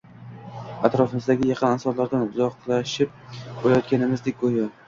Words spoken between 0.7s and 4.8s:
atrofimizdagi yaqin insonlardan uzoqlashib borayotgandekmiz go‘yo.